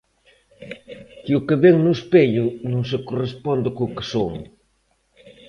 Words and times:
Que 1.23 1.33
o 1.39 1.45
que 1.47 1.55
ven 1.63 1.75
no 1.85 1.91
espello 1.97 2.45
non 2.71 2.81
se 2.89 2.97
corresponde 3.07 3.69
co 3.77 3.93
que 3.95 4.03
son. 4.13 4.33